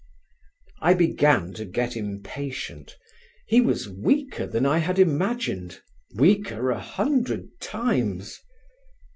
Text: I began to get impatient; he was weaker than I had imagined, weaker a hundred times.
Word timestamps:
I 0.81 0.95
began 0.95 1.53
to 1.53 1.63
get 1.63 1.95
impatient; 1.95 2.97
he 3.45 3.61
was 3.61 3.87
weaker 3.87 4.47
than 4.47 4.65
I 4.65 4.79
had 4.79 4.97
imagined, 4.97 5.79
weaker 6.15 6.71
a 6.71 6.79
hundred 6.79 7.49
times. 7.59 8.39